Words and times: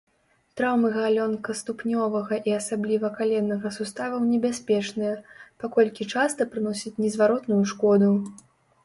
Траўмы 0.59 0.89
галёнкаступнёвага 0.93 2.39
і 2.49 2.55
асабліва 2.59 3.11
каленнага 3.19 3.73
суставаў 3.77 4.23
небяспечныя, 4.31 5.13
паколькі 5.65 6.09
часта 6.15 6.49
прыносяць 6.55 6.95
незваротную 7.07 7.61
шкоду. 7.75 8.09